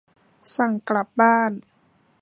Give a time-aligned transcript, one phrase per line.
[0.55, 1.51] สั่งกลับบ้าน